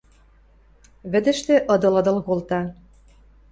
Вӹдӹштӹ 1.11 1.55
ыдыл-ыдыл 1.73 2.17
колта. 2.27 2.61